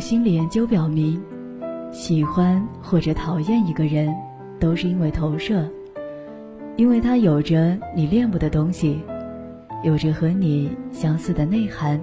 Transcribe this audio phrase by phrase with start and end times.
[0.00, 1.22] 心理研究表明，
[1.92, 4.12] 喜欢或者讨厌一个人，
[4.58, 5.68] 都是因为投射，
[6.76, 8.98] 因为他有着你恋不的东西，
[9.84, 12.00] 有着和你相似的内涵，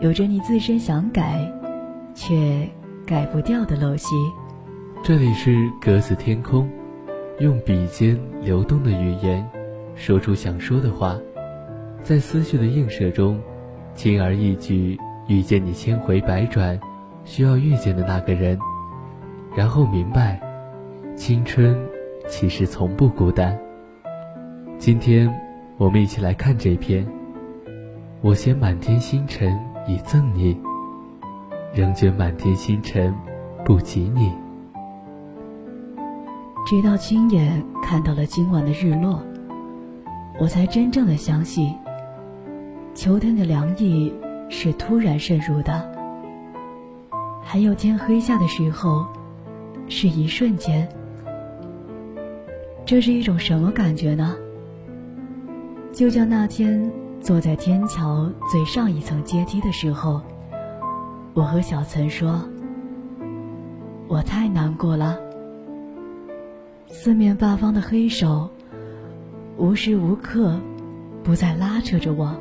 [0.00, 1.50] 有着你自身想改
[2.14, 2.68] 却
[3.06, 4.14] 改不掉的陋习。
[5.02, 6.68] 这里是格子天空，
[7.38, 9.48] 用笔尖流动的语言，
[9.94, 11.18] 说出想说的话，
[12.02, 13.40] 在思绪的映射中。
[13.92, 16.78] 轻而易举遇见你千回百转
[17.24, 18.58] 需要遇见的那个人，
[19.54, 20.40] 然后明白，
[21.16, 21.76] 青春
[22.28, 23.58] 其实从不孤单。
[24.78, 25.32] 今天
[25.76, 27.06] 我们一起来看这篇。
[28.22, 30.54] 我写满天星辰以赠你，
[31.72, 33.14] 仍觉满天星辰
[33.64, 34.30] 不及你。
[36.66, 39.22] 直到亲眼看到了今晚的日落，
[40.38, 41.74] 我才真正的相信。
[42.94, 44.12] 秋天的凉意
[44.50, 45.90] 是突然渗入的，
[47.42, 49.06] 还有天黑下的时候，
[49.88, 50.88] 是一瞬间。
[52.86, 54.36] 这是一种什么感觉呢？
[55.92, 60.20] 就像那天坐在天桥最上一层阶梯的时候，
[61.34, 62.40] 我和小岑说
[64.06, 65.18] ：“我太难过了。”
[66.88, 68.48] 四面八方的黑手，
[69.56, 70.58] 无时无刻
[71.22, 72.34] 不在拉扯着我。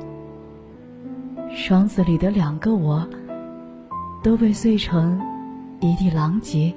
[1.52, 3.08] 双子里的两个我，
[4.21, 5.19] 都被碎成
[5.79, 6.73] 一地狼藉。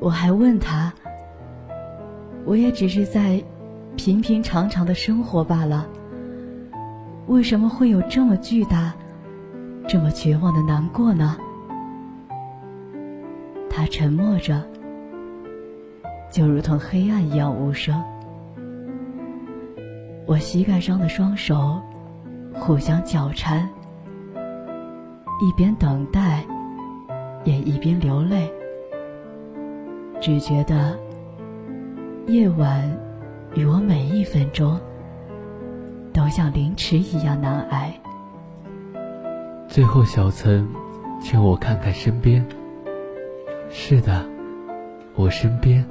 [0.00, 0.92] 我还问他，
[2.44, 3.42] 我也只是在
[3.96, 5.86] 平平常常的生活罢了，
[7.26, 8.92] 为什么会有这么巨大、
[9.88, 11.36] 这么绝望的难过呢？
[13.70, 14.62] 他沉默着，
[16.30, 18.02] 就如同黑暗一样无声。
[20.26, 21.80] 我膝盖上的双手。
[22.56, 23.68] 互相纠缠，
[25.40, 26.44] 一边等待，
[27.44, 28.52] 也一边流泪。
[30.20, 30.98] 只觉得
[32.26, 32.82] 夜晚
[33.54, 34.80] 与我每一分钟
[36.12, 37.92] 都像凌迟一样难挨。
[39.68, 40.66] 最后，小岑
[41.20, 42.46] 劝我看看身边。
[43.70, 44.24] 是的，
[45.16, 45.84] 我身边，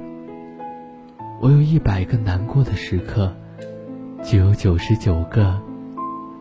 [1.40, 3.30] 我有一百个难过的时刻，
[4.22, 5.60] 就有九十九个。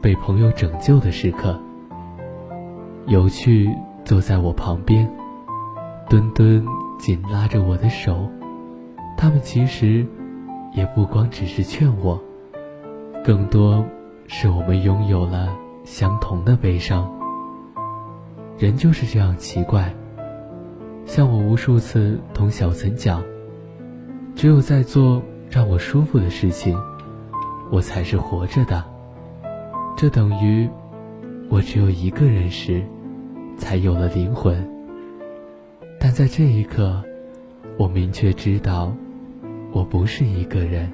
[0.02, 1.58] 被朋友拯救的时刻，
[3.08, 3.70] 有趣
[4.06, 5.10] 坐在我旁边，
[6.10, 6.66] 墩墩
[6.98, 8.30] 紧拉着我的手，
[9.18, 10.06] 他们其实
[10.74, 12.18] 也不光只是劝我，
[13.24, 13.86] 更多
[14.28, 15.54] 是我们拥有了
[15.84, 17.12] 相同的悲伤。
[18.58, 19.94] 人就是这样奇怪，
[21.06, 23.22] 像我无数次同小岑讲，
[24.34, 26.80] 只有在做让我舒服的事情，
[27.70, 28.82] 我才是活着的。
[29.98, 30.70] 这等于，
[31.50, 32.84] 我只有一个人时，
[33.58, 34.68] 才有了灵魂。
[36.00, 37.04] 但在这一刻，
[37.78, 38.94] 我明确知道，
[39.72, 40.92] 我不是一个人。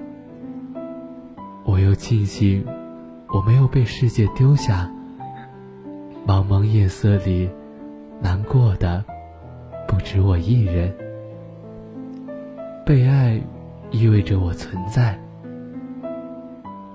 [1.66, 2.66] 我又庆幸，
[3.28, 4.92] 我没有被世界丢下。
[6.28, 7.50] 茫茫夜色里，
[8.22, 9.04] 难过的
[9.88, 10.94] 不止我一人。
[12.86, 13.42] 被爱，
[13.92, 15.20] 意味着我存在。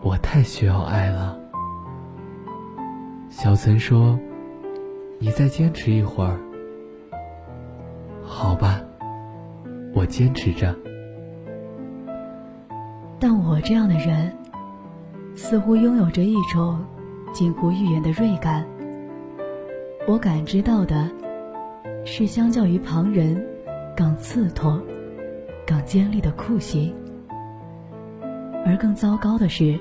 [0.02, 1.38] 我太需要爱了。
[3.28, 4.18] 小岑说
[5.24, 6.38] ：“你再坚持一会儿，
[8.22, 8.78] 好吧，
[9.94, 10.76] 我坚持着。
[13.18, 14.30] 但我这样的人，
[15.34, 16.78] 似乎拥有着一种
[17.32, 18.66] 近乎预言的锐感。
[20.06, 21.10] 我感知到的，
[22.04, 23.42] 是相较于旁人
[23.96, 24.78] 更刺痛、
[25.66, 26.94] 更尖利的酷刑。
[28.66, 29.80] 而更糟糕的是，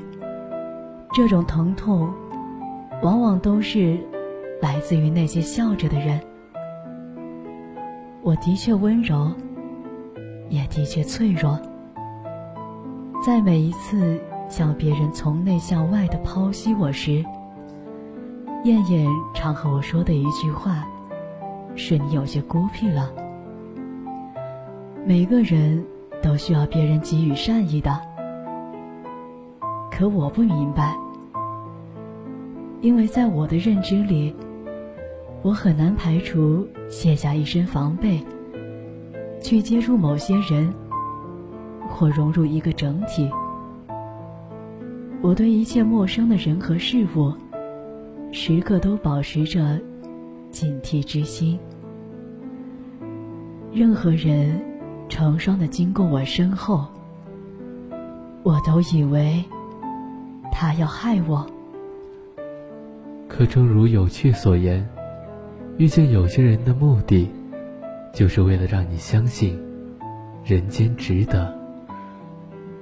[1.14, 2.10] 这种疼痛。”
[3.04, 4.00] 往往都是
[4.64, 6.18] 来自于那些笑着的人。
[8.22, 9.30] 我的确温柔，
[10.48, 11.60] 也的确脆弱。
[13.22, 14.18] 在每一次
[14.48, 17.22] 向别人从内向外的剖析我时，
[18.64, 20.88] 燕燕常和我说的一句话，
[21.76, 23.12] 是你有些孤僻了。
[25.06, 25.86] 每个人
[26.22, 28.00] 都需要别人给予善意的，
[29.92, 30.96] 可我不明白。
[32.80, 34.34] 因为在我的认知里，
[35.44, 38.26] 我很难排除卸下一身防备，
[39.42, 40.74] 去接触某些人，
[41.90, 43.30] 或融入一个整体。
[45.22, 47.34] 我对一切陌生的人和事物，
[48.32, 49.78] 时刻都保持着
[50.50, 51.60] 警惕之心。
[53.74, 54.64] 任何人
[55.10, 56.88] 成双的经过我身后，
[58.44, 59.44] 我都以为
[60.54, 61.46] 他要害我。
[63.28, 64.88] 可正如有趣所言，
[65.78, 67.28] 遇见有些人的目的，
[68.14, 69.60] 就是为了让你相信，
[70.44, 71.52] 人间值得。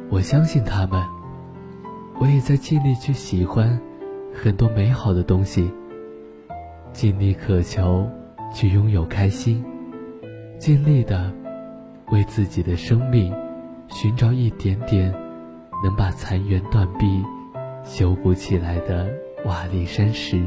[0.09, 1.01] 我相信他们，
[2.19, 3.79] 我也在尽力去喜欢
[4.33, 5.71] 很多美好的东西，
[6.91, 8.05] 尽力渴求
[8.53, 9.63] 去拥有开心，
[10.59, 11.31] 尽力的
[12.11, 13.33] 为自己的生命
[13.87, 15.09] 寻找一点点
[15.81, 17.23] 能把残垣断壁
[17.85, 19.09] 修补起来的
[19.45, 20.43] 瓦砾山石。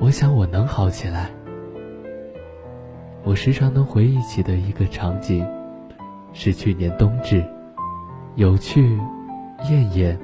[0.00, 1.30] 我想我能好起来。
[3.22, 5.46] 我时常能回忆起的一个场景，
[6.32, 7.44] 是去年冬至，
[8.34, 8.98] 有趣、
[9.68, 10.18] 燕燕、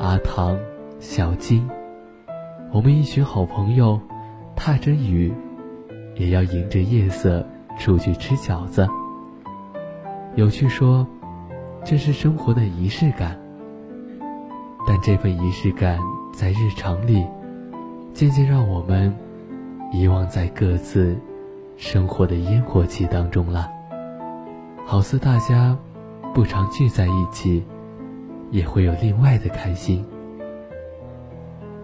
[0.00, 0.58] 阿唐、
[0.98, 1.68] 小金，
[2.72, 4.00] 我们一群好朋友，
[4.56, 5.32] 踏着雨，
[6.16, 7.46] 也要迎着夜色
[7.78, 8.88] 出去吃饺子。
[10.34, 11.06] 有趣说，
[11.84, 13.38] 这是生活的仪式感，
[14.84, 16.00] 但这份仪式感
[16.34, 17.24] 在日常里。
[18.16, 19.14] 渐渐让我们
[19.92, 21.14] 遗忘在各自
[21.76, 23.68] 生活的烟火气当中了，
[24.86, 25.76] 好似大家
[26.32, 27.62] 不常聚在一起，
[28.50, 30.02] 也会有另外的开心。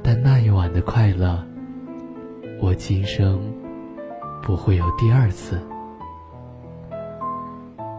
[0.02, 1.44] 但那一晚的快乐，
[2.62, 3.38] 我今生
[4.43, 5.61] 不会有第二次。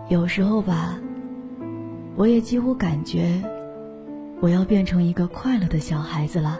[0.09, 0.97] 有时候吧，
[2.15, 3.39] 我也几乎感觉
[4.41, 6.59] 我要变成一个快乐的小孩子了。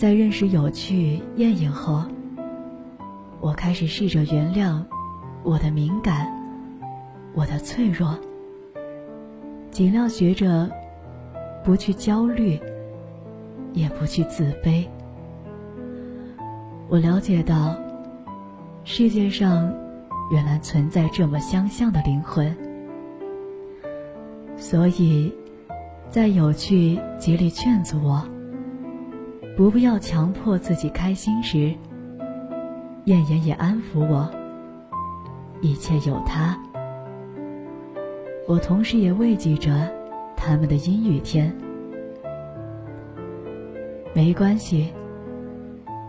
[0.00, 2.02] 在认识有趣艳影后，
[3.38, 4.82] 我开始试着原谅
[5.42, 6.26] 我的敏感，
[7.34, 8.18] 我的脆弱，
[9.70, 10.70] 尽量学着
[11.62, 12.58] 不去焦虑，
[13.74, 14.86] 也不去自卑。
[16.88, 17.76] 我了解到，
[18.84, 19.70] 世界上
[20.32, 22.56] 原来存在这么相像的灵魂，
[24.56, 25.30] 所以，
[26.08, 28.26] 在有趣极力劝阻我。
[29.60, 31.74] 不必要强迫自己开心时，
[33.04, 34.26] 燕燕也安抚我。
[35.60, 36.58] 一切有他，
[38.48, 39.70] 我同时也慰藉着
[40.34, 41.54] 他们的阴雨天。
[44.14, 44.90] 没关系，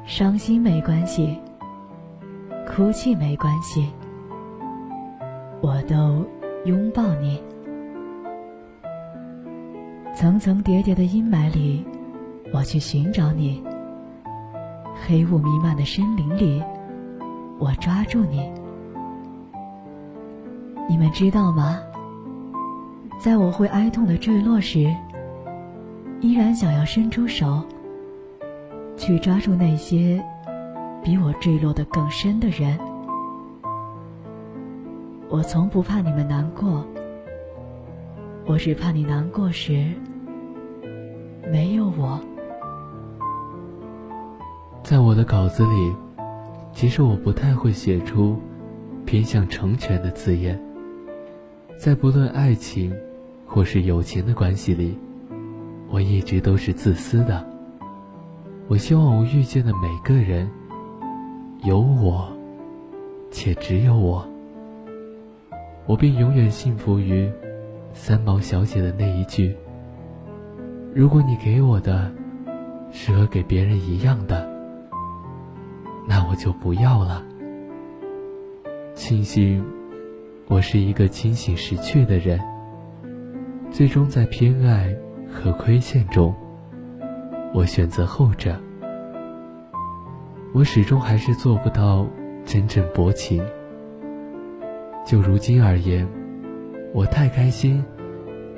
[0.05, 1.37] 伤心没关系，
[2.65, 3.91] 哭泣没关系，
[5.59, 6.25] 我都
[6.63, 7.43] 拥抱你。
[10.15, 11.85] 层层叠叠的阴霾里。
[12.53, 13.63] 我去寻找你，
[15.05, 16.61] 黑雾弥漫的森林里，
[17.57, 18.51] 我抓住你。
[20.89, 21.79] 你们知道吗？
[23.17, 24.93] 在我会哀痛的坠落时，
[26.19, 27.61] 依然想要伸出手，
[28.97, 30.21] 去抓住那些
[31.01, 32.77] 比我坠落的更深的人。
[35.29, 36.85] 我从不怕你们难过，
[38.45, 39.89] 我只怕你难过时
[41.49, 42.19] 没有我。
[44.91, 45.95] 在我的稿子里，
[46.73, 48.37] 其实我不太会写出
[49.05, 50.61] 偏向成全的字眼。
[51.77, 52.93] 在不论爱情
[53.45, 54.97] 或是友情的关系里，
[55.89, 57.41] 我一直都是自私的。
[58.67, 60.51] 我希望我遇见的每个人
[61.63, 62.29] 有我，
[63.31, 64.27] 且只有我。
[65.85, 67.31] 我便永远幸福于
[67.93, 69.55] 三毛小姐的那一句
[70.93, 72.11] ：“如果你给我的
[72.91, 74.40] 是和给别人一样的。”
[76.31, 77.21] 我就不要了。
[78.95, 79.61] 庆幸，
[80.47, 82.39] 我是一个清醒识趣的人。
[83.69, 84.95] 最终在偏爱
[85.29, 86.33] 和亏欠中，
[87.53, 88.57] 我选择后者。
[90.53, 92.07] 我始终还是做不到
[92.45, 93.43] 真正薄情。
[95.05, 96.07] 就如今而言，
[96.93, 97.83] 我太开心，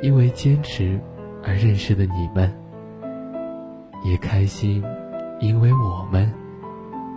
[0.04, 1.00] 因为坚持
[1.44, 2.54] 而认识的你们，
[4.04, 4.84] 也开心，
[5.40, 6.32] 因为我们。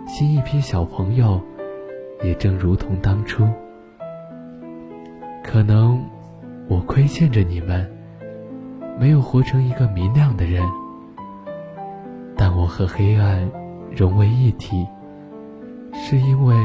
[0.07, 1.39] 新一批小朋友，
[2.23, 3.45] 也正如同当初。
[5.43, 6.01] 可能
[6.69, 7.85] 我亏欠着你们，
[8.97, 10.63] 没有活成一个明亮的人。
[12.37, 13.51] 但我和黑暗
[13.91, 14.87] 融为一体，
[15.93, 16.55] 是因为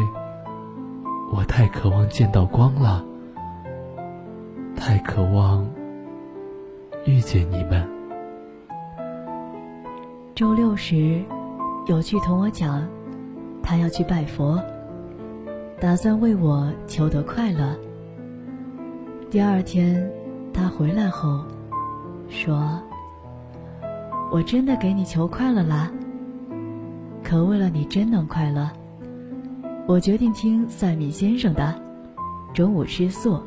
[1.34, 3.04] 我太渴望见到光了，
[4.76, 5.68] 太渴望
[7.04, 7.86] 遇见你们。
[10.34, 11.22] 周六时，
[11.86, 12.88] 有趣同我讲。
[13.62, 14.60] 他要去拜佛，
[15.80, 17.74] 打算为我求得快乐。
[19.30, 20.10] 第二天，
[20.52, 21.44] 他回来后
[22.28, 22.78] 说
[24.30, 25.90] ：“我真的给你求快乐啦。
[27.22, 28.68] 可为了你真能快乐，
[29.86, 31.74] 我决定听算命先生的，
[32.52, 33.40] 中午吃素。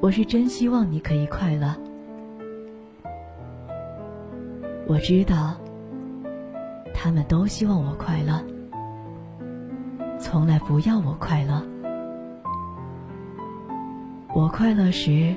[0.00, 1.74] 我是真希望你可以快乐。
[4.86, 5.54] 我知道。”
[7.02, 8.44] 他们都希望我快乐，
[10.20, 11.62] 从来不要我快乐。
[14.34, 15.34] 我快乐时，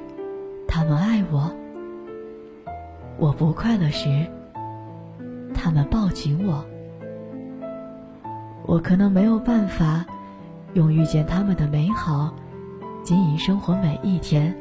[0.68, 1.50] 他们爱我；
[3.18, 4.28] 我不快乐时，
[5.54, 6.64] 他们抱紧我。
[8.66, 10.06] 我可能没有办法
[10.74, 12.34] 用遇见他们的美好
[13.04, 14.54] 经营生活每一天，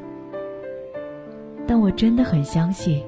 [1.67, 3.03] 但我真的很相信，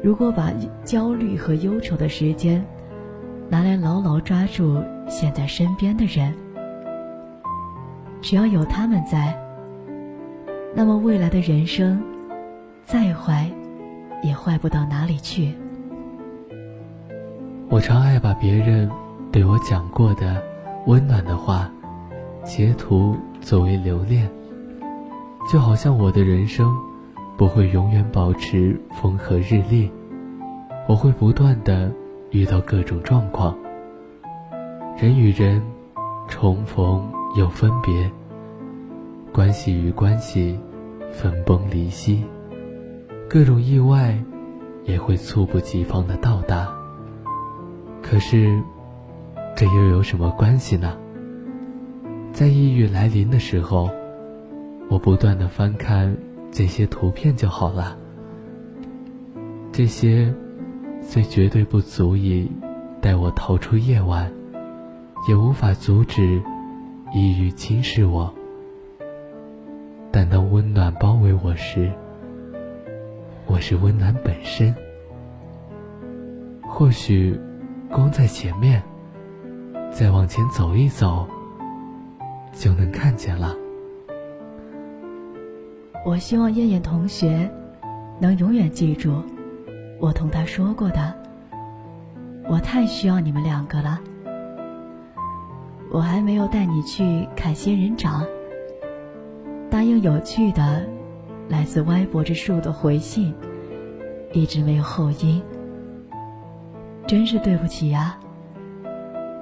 [0.00, 0.52] 如果把
[0.84, 2.64] 焦虑和忧愁的时间
[3.48, 6.34] 拿来牢牢抓住现在身边的人，
[8.20, 9.36] 只要有他们在。
[10.74, 12.02] 那么未来的人生，
[12.84, 13.50] 再坏，
[14.22, 15.54] 也坏不到哪里去。
[17.68, 18.90] 我常爱把别人
[19.30, 20.42] 对我讲过的
[20.86, 21.70] 温暖的话，
[22.42, 24.28] 截图作为留恋。
[25.50, 26.74] 就好像我的人生，
[27.36, 29.90] 不会永远保持风和日丽，
[30.88, 31.92] 我会不断的
[32.30, 33.54] 遇到各种状况。
[34.96, 35.60] 人与人，
[36.28, 38.10] 重逢又分别。
[39.32, 40.58] 关系与关系，
[41.10, 42.22] 分崩离析，
[43.28, 44.16] 各种意外
[44.84, 46.70] 也会猝不及防的到达。
[48.02, 48.62] 可是，
[49.56, 50.96] 这又有什么关系呢？
[52.32, 53.90] 在抑郁来临的时候，
[54.88, 56.14] 我不断的翻看
[56.50, 57.96] 这些图片就好了。
[59.72, 60.32] 这些，
[61.00, 62.48] 虽绝对不足以
[63.00, 64.30] 带我逃出夜晚，
[65.28, 66.42] 也无法阻止
[67.12, 68.32] 抑郁侵蚀我。
[70.10, 71.90] 但当温暖包围我时，
[73.46, 74.74] 我是温暖本身。
[76.62, 77.38] 或许，
[77.88, 78.82] 光在前面，
[79.90, 81.26] 再往前走一走，
[82.52, 83.54] 就能看见了。
[86.04, 87.48] 我希望燕燕同学
[88.18, 89.22] 能永远记住
[90.00, 91.14] 我同她说过的。
[92.48, 94.00] 我太需要你们两个了。
[95.92, 98.24] 我还没有带你去看仙人掌。
[99.70, 100.88] 答应有趣的，
[101.48, 103.34] 来自歪脖子树的回信，
[104.32, 105.42] 一直没有后音。
[107.06, 108.18] 真是对不起呀，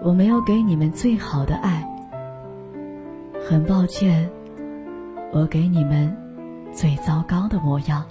[0.03, 1.87] 我没有给你们最好的爱。
[3.49, 4.29] 很抱歉，
[5.33, 6.17] 我给你们
[6.73, 8.05] 最糟糕的模样。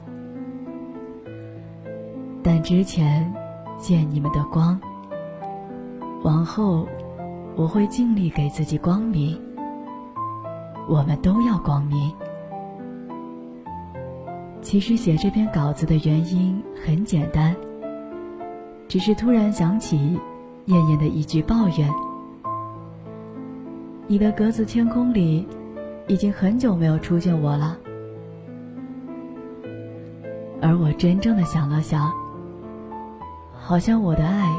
[2.41, 3.33] 但之前
[3.77, 4.79] 见你们的光，
[6.23, 6.87] 往后
[7.59, 9.37] 我会尽力给自己光明。
[10.87, 12.09] 我们都要光明。
[14.61, 17.53] 其实写这篇稿子的原因很简单，
[18.87, 20.17] 只是突然想起
[20.67, 21.91] 燕燕的一句抱怨
[24.07, 25.45] ：“你的格子天空里，
[26.07, 27.77] 已经很久没有出现我了。”
[30.63, 32.09] 而我真正的想了想，
[33.51, 34.49] 好像我的爱，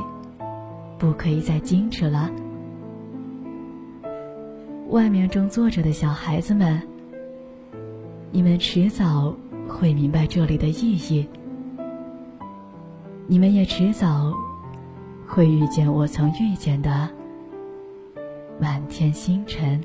[0.98, 2.30] 不可以再矜持了。
[4.90, 6.82] 外面正坐着的小孩子们，
[8.32, 9.32] 你们迟早
[9.68, 11.28] 会明白这里的意义。
[13.28, 14.34] 你们也迟早
[15.28, 17.08] 会遇见我曾遇见的
[18.58, 19.80] 满天星辰。